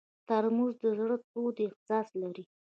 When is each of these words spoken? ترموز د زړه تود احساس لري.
ترموز 0.27 0.73
د 0.83 0.85
زړه 0.99 1.15
تود 1.31 1.55
احساس 1.65 2.07
لري. 2.21 2.43